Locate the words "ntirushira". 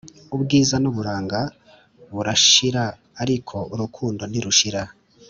4.27-4.81